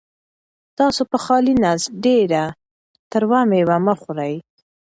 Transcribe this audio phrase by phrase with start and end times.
[0.77, 2.43] تاسو په خالي نس ډېره
[3.11, 4.35] تروه مېوه مه خورئ.